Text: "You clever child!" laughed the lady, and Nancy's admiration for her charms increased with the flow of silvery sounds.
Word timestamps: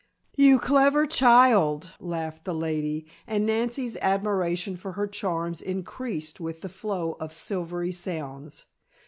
"You 0.35 0.57
clever 0.57 1.05
child!" 1.05 1.93
laughed 1.99 2.43
the 2.43 2.55
lady, 2.55 3.05
and 3.27 3.45
Nancy's 3.45 3.97
admiration 3.97 4.75
for 4.75 4.93
her 4.93 5.05
charms 5.05 5.61
increased 5.61 6.39
with 6.39 6.61
the 6.61 6.69
flow 6.69 7.11
of 7.19 7.31
silvery 7.31 7.91
sounds. 7.91 8.65